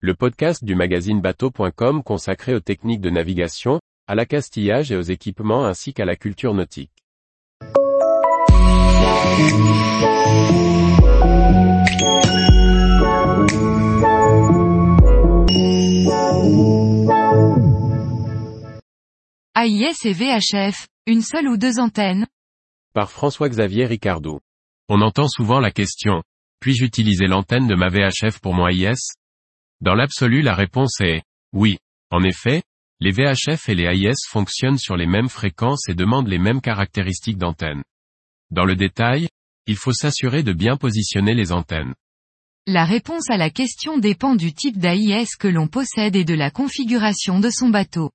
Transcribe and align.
le 0.00 0.14
podcast 0.14 0.62
du 0.62 0.74
magazine 0.74 1.22
bateau.com 1.22 2.02
consacré 2.02 2.54
aux 2.54 2.60
techniques 2.60 3.00
de 3.00 3.08
navigation, 3.08 3.80
à 4.06 4.14
l'accastillage 4.14 4.92
et 4.92 4.96
aux 4.96 5.00
équipements 5.00 5.64
ainsi 5.64 5.94
qu'à 5.94 6.04
la 6.04 6.16
culture 6.16 6.52
nautique. 6.52 6.92
AIS 19.56 20.04
et 20.04 20.12
VHF, 20.12 20.86
une 21.06 21.22
seule 21.22 21.48
ou 21.48 21.56
deux 21.56 21.80
antennes 21.80 22.26
Par 22.92 23.10
François-Xavier 23.10 23.86
Ricardou. 23.86 24.40
On 24.90 25.00
entend 25.00 25.26
souvent 25.26 25.58
la 25.58 25.70
question, 25.70 26.22
puis-je 26.60 26.84
utiliser 26.84 27.26
l'antenne 27.26 27.66
de 27.66 27.74
ma 27.74 27.88
VHF 27.88 28.40
pour 28.40 28.52
mon 28.52 28.68
AIS 28.68 29.16
Dans 29.80 29.94
l'absolu 29.94 30.42
la 30.42 30.54
réponse 30.54 31.00
est, 31.00 31.22
oui. 31.52 31.78
En 32.10 32.22
effet, 32.22 32.62
les 33.00 33.10
VHF 33.10 33.68
et 33.68 33.74
les 33.74 33.84
AIS 33.84 34.26
fonctionnent 34.28 34.78
sur 34.78 34.96
les 34.96 35.06
mêmes 35.06 35.28
fréquences 35.28 35.88
et 35.88 35.94
demandent 35.94 36.28
les 36.28 36.38
mêmes 36.38 36.60
caractéristiques 36.60 37.36
d'antenne. 37.36 37.82
Dans 38.50 38.64
le 38.64 38.76
détail, 38.76 39.28
il 39.66 39.76
faut 39.76 39.92
s'assurer 39.92 40.42
de 40.42 40.52
bien 40.52 40.76
positionner 40.76 41.34
les 41.34 41.52
antennes. 41.52 41.94
La 42.66 42.84
réponse 42.84 43.30
à 43.30 43.36
la 43.36 43.50
question 43.50 43.98
dépend 43.98 44.34
du 44.34 44.52
type 44.52 44.78
d'AIS 44.78 45.36
que 45.38 45.48
l'on 45.48 45.68
possède 45.68 46.16
et 46.16 46.24
de 46.24 46.34
la 46.34 46.50
configuration 46.50 47.38
de 47.38 47.50
son 47.50 47.68
bateau. 47.68 48.10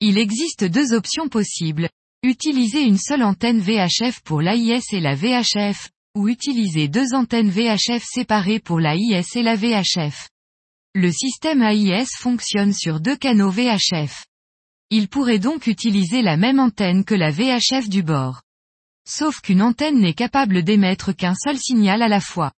Il 0.00 0.18
existe 0.18 0.64
deux 0.64 0.94
options 0.94 1.28
possibles. 1.28 1.88
Utiliser 2.22 2.82
une 2.82 2.98
seule 2.98 3.22
antenne 3.22 3.60
VHF 3.60 4.20
pour 4.22 4.40
l'AIS 4.40 4.84
et 4.92 5.00
la 5.00 5.14
VHF, 5.14 5.90
ou 6.14 6.28
utiliser 6.28 6.88
deux 6.88 7.14
antennes 7.14 7.50
VHF 7.50 8.04
séparées 8.04 8.60
pour 8.60 8.78
l'AIS 8.78 9.36
et 9.36 9.42
la 9.42 9.56
VHF. 9.56 10.28
Le 10.94 11.10
système 11.10 11.62
AIS 11.62 12.08
fonctionne 12.18 12.74
sur 12.74 13.00
deux 13.00 13.16
canaux 13.16 13.50
VHF. 13.50 14.26
Il 14.90 15.08
pourrait 15.08 15.38
donc 15.38 15.66
utiliser 15.66 16.20
la 16.20 16.36
même 16.36 16.60
antenne 16.60 17.06
que 17.06 17.14
la 17.14 17.30
VHF 17.30 17.88
du 17.88 18.02
bord. 18.02 18.42
Sauf 19.08 19.40
qu'une 19.40 19.62
antenne 19.62 20.00
n'est 20.00 20.12
capable 20.12 20.62
d'émettre 20.62 21.12
qu'un 21.12 21.34
seul 21.34 21.56
signal 21.56 22.02
à 22.02 22.08
la 22.08 22.20
fois. 22.20 22.52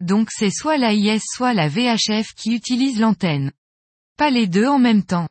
Donc 0.00 0.30
c'est 0.30 0.50
soit 0.50 0.78
l'AIS 0.78 1.20
soit 1.22 1.52
la 1.52 1.68
VHF 1.68 2.32
qui 2.34 2.54
utilise 2.54 2.98
l'antenne. 2.98 3.52
Pas 4.16 4.30
les 4.30 4.46
deux 4.46 4.66
en 4.66 4.78
même 4.78 5.04
temps. 5.04 5.28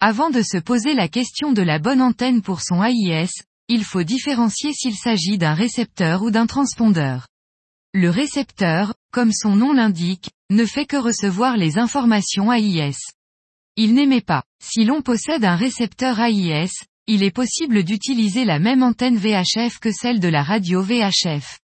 Avant 0.00 0.30
de 0.30 0.42
se 0.42 0.58
poser 0.58 0.94
la 0.94 1.06
question 1.06 1.52
de 1.52 1.62
la 1.62 1.78
bonne 1.78 2.02
antenne 2.02 2.42
pour 2.42 2.62
son 2.62 2.82
AIS, 2.82 3.30
il 3.68 3.84
faut 3.84 4.02
différencier 4.02 4.72
s'il 4.72 4.96
s'agit 4.96 5.38
d'un 5.38 5.54
récepteur 5.54 6.22
ou 6.22 6.32
d'un 6.32 6.48
transpondeur. 6.48 7.28
Le 7.96 8.10
récepteur, 8.10 8.92
comme 9.12 9.32
son 9.32 9.54
nom 9.54 9.72
l'indique, 9.72 10.30
ne 10.50 10.66
fait 10.66 10.84
que 10.84 10.96
recevoir 10.96 11.56
les 11.56 11.78
informations 11.78 12.50
AIS. 12.50 12.96
Il 13.76 13.94
n'émet 13.94 14.20
pas. 14.20 14.42
Si 14.60 14.84
l'on 14.84 15.00
possède 15.00 15.44
un 15.44 15.54
récepteur 15.54 16.18
AIS, 16.18 16.72
il 17.06 17.22
est 17.22 17.30
possible 17.30 17.84
d'utiliser 17.84 18.44
la 18.44 18.58
même 18.58 18.82
antenne 18.82 19.16
VHF 19.16 19.78
que 19.78 19.92
celle 19.92 20.18
de 20.18 20.26
la 20.26 20.42
radio 20.42 20.82
VHF. 20.82 21.60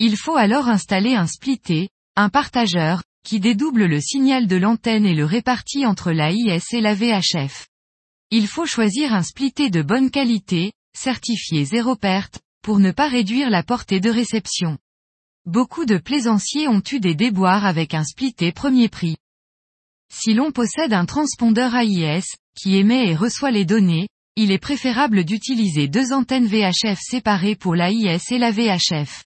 Il 0.00 0.16
faut 0.16 0.36
alors 0.36 0.66
installer 0.66 1.14
un 1.14 1.28
splitté, 1.28 1.90
un 2.16 2.30
partageur, 2.30 3.04
qui 3.24 3.38
dédouble 3.38 3.84
le 3.84 4.00
signal 4.00 4.48
de 4.48 4.56
l'antenne 4.56 5.06
et 5.06 5.14
le 5.14 5.24
répartit 5.24 5.86
entre 5.86 6.10
l'AIS 6.10 6.64
et 6.72 6.80
la 6.80 6.94
VHF. 6.94 7.68
Il 8.32 8.48
faut 8.48 8.66
choisir 8.66 9.14
un 9.14 9.22
splitté 9.22 9.70
de 9.70 9.82
bonne 9.82 10.10
qualité, 10.10 10.72
certifié 10.96 11.64
zéro 11.64 11.94
perte, 11.94 12.40
pour 12.60 12.80
ne 12.80 12.90
pas 12.90 13.06
réduire 13.06 13.50
la 13.50 13.62
portée 13.62 14.00
de 14.00 14.10
réception. 14.10 14.76
Beaucoup 15.46 15.86
de 15.86 15.96
plaisanciers 15.96 16.68
ont 16.68 16.82
eu 16.92 17.00
des 17.00 17.14
déboires 17.14 17.64
avec 17.64 17.94
un 17.94 18.04
splitté 18.04 18.52
premier 18.52 18.88
prix. 18.88 19.16
Si 20.12 20.34
l'on 20.34 20.52
possède 20.52 20.92
un 20.92 21.06
transpondeur 21.06 21.74
AIS, 21.74 22.24
qui 22.54 22.76
émet 22.76 23.08
et 23.08 23.14
reçoit 23.14 23.50
les 23.50 23.64
données, 23.64 24.08
il 24.36 24.52
est 24.52 24.58
préférable 24.58 25.24
d'utiliser 25.24 25.88
deux 25.88 26.12
antennes 26.12 26.46
VHF 26.46 26.98
séparées 27.00 27.56
pour 27.56 27.74
l'AIS 27.74 28.30
et 28.30 28.38
la 28.38 28.50
VHF. 28.50 29.24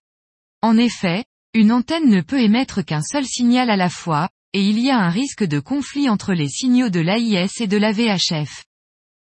En 0.62 0.76
effet, 0.76 1.24
une 1.52 1.72
antenne 1.72 2.08
ne 2.08 2.20
peut 2.20 2.40
émettre 2.40 2.84
qu'un 2.84 3.02
seul 3.02 3.26
signal 3.26 3.68
à 3.68 3.76
la 3.76 3.90
fois, 3.90 4.28
et 4.52 4.62
il 4.62 4.78
y 4.78 4.90
a 4.90 4.98
un 4.98 5.10
risque 5.10 5.44
de 5.44 5.58
conflit 5.58 6.08
entre 6.08 6.32
les 6.32 6.48
signaux 6.48 6.90
de 6.90 7.00
l'AIS 7.00 7.60
et 7.60 7.66
de 7.66 7.76
la 7.76 7.92
VHF. 7.92 8.64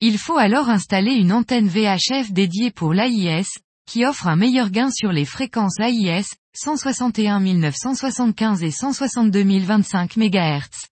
Il 0.01 0.19
faut 0.19 0.37
alors 0.37 0.69
installer 0.69 1.13
une 1.13 1.33
antenne 1.33 1.67
VHF 1.67 2.31
dédiée 2.31 2.69
pour 2.69 2.93
l'AIS, 2.93 3.47
qui 3.85 4.05
offre 4.05 4.27
un 4.27 4.35
meilleur 4.35 4.69
gain 4.69 4.89
sur 4.91 5.11
les 5.11 5.25
fréquences 5.25 5.79
AIS, 5.79 6.25
161 6.53 7.39
975 7.39 8.63
et 8.63 8.71
162 8.71 9.59
025 9.59 10.17
MHz. 10.17 10.87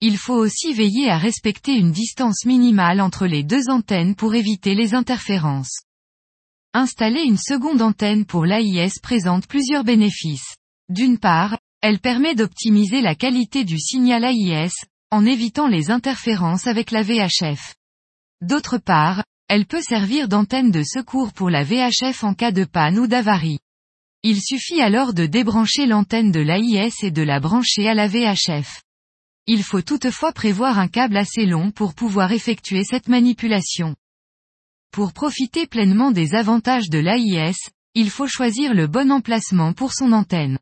Il 0.00 0.18
faut 0.18 0.34
aussi 0.34 0.74
veiller 0.74 1.10
à 1.10 1.18
respecter 1.18 1.72
une 1.72 1.92
distance 1.92 2.44
minimale 2.44 3.00
entre 3.00 3.26
les 3.26 3.42
deux 3.42 3.70
antennes 3.70 4.14
pour 4.14 4.34
éviter 4.34 4.74
les 4.74 4.94
interférences. 4.94 5.82
Installer 6.74 7.22
une 7.22 7.38
seconde 7.38 7.80
antenne 7.80 8.26
pour 8.26 8.44
l'AIS 8.44 8.98
présente 9.00 9.46
plusieurs 9.46 9.84
bénéfices. 9.84 10.56
D'une 10.88 11.18
part, 11.18 11.56
elle 11.80 12.00
permet 12.00 12.34
d'optimiser 12.34 13.00
la 13.00 13.14
qualité 13.14 13.64
du 13.64 13.78
signal 13.78 14.24
AIS, 14.24 14.72
en 15.10 15.24
évitant 15.24 15.68
les 15.68 15.90
interférences 15.90 16.66
avec 16.66 16.90
la 16.90 17.02
VHF. 17.02 17.74
D'autre 18.40 18.78
part, 18.78 19.22
elle 19.54 19.66
peut 19.66 19.82
servir 19.82 20.26
d'antenne 20.26 20.72
de 20.72 20.82
secours 20.82 21.32
pour 21.32 21.48
la 21.48 21.62
VHF 21.62 22.24
en 22.24 22.34
cas 22.34 22.50
de 22.50 22.64
panne 22.64 22.98
ou 22.98 23.06
d'avarie. 23.06 23.60
Il 24.24 24.42
suffit 24.42 24.80
alors 24.80 25.14
de 25.14 25.26
débrancher 25.26 25.86
l'antenne 25.86 26.32
de 26.32 26.40
l'AIS 26.40 27.04
et 27.04 27.12
de 27.12 27.22
la 27.22 27.38
brancher 27.38 27.88
à 27.88 27.94
la 27.94 28.08
VHF. 28.08 28.82
Il 29.46 29.62
faut 29.62 29.80
toutefois 29.80 30.32
prévoir 30.32 30.80
un 30.80 30.88
câble 30.88 31.16
assez 31.16 31.46
long 31.46 31.70
pour 31.70 31.94
pouvoir 31.94 32.32
effectuer 32.32 32.82
cette 32.82 33.06
manipulation. 33.06 33.94
Pour 34.90 35.12
profiter 35.12 35.68
pleinement 35.68 36.10
des 36.10 36.34
avantages 36.34 36.90
de 36.90 36.98
l'AIS, 36.98 37.54
il 37.94 38.10
faut 38.10 38.26
choisir 38.26 38.74
le 38.74 38.88
bon 38.88 39.12
emplacement 39.12 39.72
pour 39.72 39.92
son 39.92 40.10
antenne. 40.10 40.58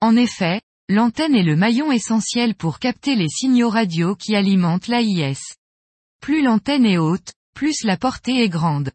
En 0.00 0.16
effet, 0.16 0.62
l'antenne 0.88 1.34
est 1.34 1.42
le 1.42 1.56
maillon 1.56 1.92
essentiel 1.92 2.54
pour 2.54 2.78
capter 2.78 3.14
les 3.14 3.28
signaux 3.28 3.68
radio 3.68 4.16
qui 4.16 4.34
alimentent 4.34 4.88
l'AIS. 4.88 5.36
Plus 6.22 6.42
l'antenne 6.42 6.86
est 6.86 6.96
haute, 6.96 7.34
plus 7.54 7.84
la 7.84 7.96
portée 7.96 8.42
est 8.42 8.48
grande. 8.48 8.90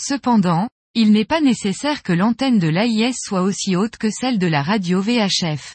Cependant, 0.00 0.68
il 0.94 1.12
n'est 1.12 1.24
pas 1.24 1.40
nécessaire 1.40 2.02
que 2.02 2.12
l'antenne 2.12 2.58
de 2.58 2.68
l'AIS 2.68 3.16
soit 3.18 3.42
aussi 3.42 3.76
haute 3.76 3.96
que 3.96 4.10
celle 4.10 4.38
de 4.38 4.46
la 4.46 4.62
radio 4.62 5.00
VHF. 5.00 5.74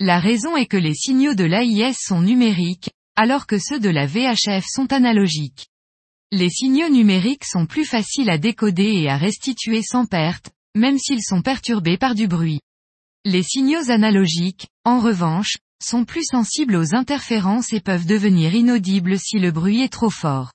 La 0.00 0.18
raison 0.18 0.56
est 0.56 0.66
que 0.66 0.76
les 0.76 0.94
signaux 0.94 1.34
de 1.34 1.44
l'AIS 1.44 1.96
sont 1.98 2.20
numériques, 2.20 2.90
alors 3.16 3.46
que 3.46 3.58
ceux 3.58 3.80
de 3.80 3.90
la 3.90 4.06
VHF 4.06 4.64
sont 4.66 4.92
analogiques. 4.92 5.68
Les 6.32 6.50
signaux 6.50 6.88
numériques 6.88 7.44
sont 7.44 7.66
plus 7.66 7.84
faciles 7.84 8.30
à 8.30 8.38
décoder 8.38 9.02
et 9.02 9.08
à 9.08 9.16
restituer 9.16 9.82
sans 9.82 10.06
perte, 10.06 10.50
même 10.74 10.98
s'ils 10.98 11.22
sont 11.22 11.42
perturbés 11.42 11.98
par 11.98 12.14
du 12.14 12.26
bruit. 12.26 12.60
Les 13.24 13.42
signaux 13.42 13.90
analogiques, 13.90 14.66
en 14.84 14.98
revanche, 14.98 15.56
sont 15.82 16.04
plus 16.04 16.24
sensibles 16.24 16.76
aux 16.76 16.94
interférences 16.94 17.72
et 17.72 17.80
peuvent 17.80 18.06
devenir 18.06 18.54
inaudibles 18.54 19.18
si 19.18 19.38
le 19.38 19.50
bruit 19.52 19.82
est 19.82 19.92
trop 19.92 20.10
fort. 20.10 20.52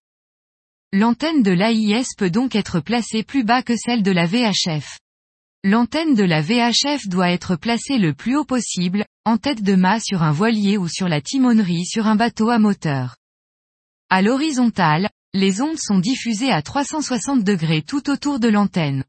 L'antenne 0.91 1.43
de 1.43 1.51
l'AIS 1.51 2.15
peut 2.17 2.31
donc 2.31 2.55
être 2.55 2.79
placée 2.79 3.21
plus 3.21 3.43
bas 3.43 3.61
que 3.61 3.75
celle 3.77 4.01
de 4.01 4.09
la 4.09 4.25
VHF. 4.25 4.97
L'antenne 5.63 6.15
de 6.15 6.23
la 6.23 6.41
VHF 6.41 7.07
doit 7.07 7.29
être 7.29 7.55
placée 7.55 7.99
le 7.99 8.15
plus 8.15 8.35
haut 8.35 8.45
possible, 8.45 9.05
en 9.23 9.37
tête 9.37 9.61
de 9.61 9.75
mât 9.75 9.99
sur 9.99 10.23
un 10.23 10.31
voilier 10.31 10.77
ou 10.77 10.87
sur 10.87 11.07
la 11.07 11.21
timonerie 11.21 11.85
sur 11.85 12.07
un 12.07 12.15
bateau 12.15 12.49
à 12.49 12.57
moteur. 12.57 13.17
À 14.09 14.23
l'horizontale, 14.23 15.11
les 15.35 15.61
ondes 15.61 15.77
sont 15.77 15.99
diffusées 15.99 16.51
à 16.51 16.63
360 16.63 17.43
degrés 17.43 17.83
tout 17.83 18.09
autour 18.09 18.39
de 18.39 18.47
l'antenne. 18.47 19.03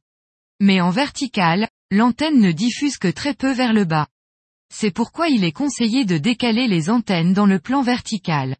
Mais 0.61 0.83
en 0.83 0.91
verticale, 0.91 1.67
l'antenne 1.91 2.41
ne 2.41 2.53
diffuse 2.53 2.99
que 2.99 3.09
très 3.09 3.33
peu 3.33 3.53
vers 3.53 3.73
le 3.73 3.87
bas. 3.87 4.07
C'est 4.71 4.91
pourquoi 4.91 5.29
il 5.29 5.45
est 5.45 5.53
conseillé 5.53 6.05
de 6.05 6.19
décaler 6.19 6.69
les 6.69 6.91
antennes 6.91 7.33
dans 7.33 7.47
le 7.47 7.59
plan 7.59 7.81
vertical. 7.81 8.57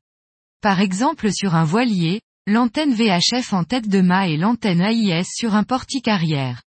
Par 0.63 0.81
exemple 0.81 1.31
sur 1.31 1.55
un 1.55 1.65
voilier, 1.65 2.23
l'antenne 2.51 2.95
VHF 2.95 3.53
en 3.53 3.63
tête 3.63 3.89
de 3.89 4.01
mât 4.01 4.27
et 4.27 4.37
l'antenne 4.37 4.81
AIS 4.81 5.25
sur 5.25 5.55
un 5.55 5.63
portique 5.63 6.09
arrière. 6.09 6.63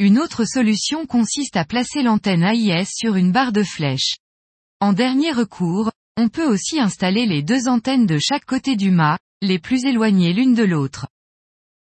Une 0.00 0.18
autre 0.18 0.44
solution 0.44 1.06
consiste 1.06 1.56
à 1.56 1.64
placer 1.64 2.02
l'antenne 2.02 2.42
AIS 2.42 2.88
sur 2.92 3.14
une 3.14 3.30
barre 3.30 3.52
de 3.52 3.62
flèche. 3.62 4.16
En 4.80 4.92
dernier 4.92 5.30
recours, 5.30 5.92
on 6.16 6.28
peut 6.28 6.44
aussi 6.44 6.80
installer 6.80 7.24
les 7.26 7.44
deux 7.44 7.68
antennes 7.68 8.04
de 8.04 8.18
chaque 8.18 8.44
côté 8.44 8.74
du 8.74 8.90
mât, 8.90 9.16
les 9.42 9.60
plus 9.60 9.84
éloignées 9.84 10.32
l'une 10.32 10.54
de 10.54 10.64
l'autre. 10.64 11.06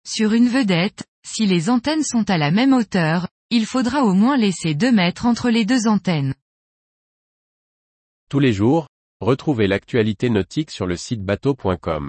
Sur 0.06 0.32
une 0.32 0.48
vedette, 0.48 1.04
si 1.26 1.46
les 1.46 1.68
antennes 1.68 2.04
sont 2.04 2.30
à 2.30 2.38
la 2.38 2.52
même 2.52 2.72
hauteur, 2.72 3.26
il 3.50 3.66
faudra 3.66 4.04
au 4.04 4.14
moins 4.14 4.36
laisser 4.36 4.76
2 4.76 4.92
mètres 4.92 5.26
entre 5.26 5.50
les 5.50 5.64
deux 5.64 5.88
antennes. 5.88 6.34
Tous 8.30 8.38
les 8.38 8.52
jours, 8.52 8.86
retrouvez 9.20 9.66
l'actualité 9.66 10.30
nautique 10.30 10.70
sur 10.70 10.86
le 10.86 10.96
site 10.96 11.24
bateau.com. 11.24 12.08